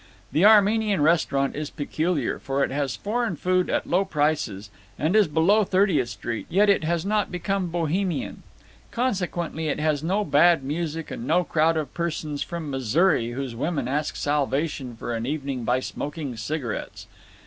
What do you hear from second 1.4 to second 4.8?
is peculiar, for it has foreign food at low prices,